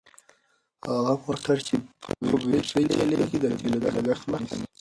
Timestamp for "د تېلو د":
3.41-3.85